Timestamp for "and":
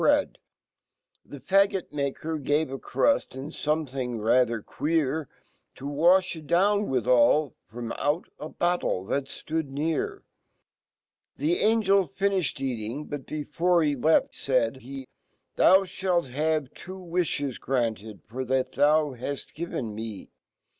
3.35-3.53